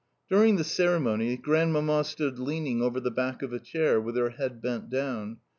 During 0.29 0.55
the 0.55 0.63
ceremony 0.63 1.37
Grandmamma 1.37 2.03
stood 2.03 2.39
leaning 2.39 2.81
over 2.81 2.99
the 2.99 3.11
back 3.11 3.43
of 3.43 3.53
a 3.53 3.59
chair, 3.59 4.01
with 4.01 4.15
her 4.17 4.31
head 4.31 4.59
bent 4.59 4.89
down. 4.89 5.37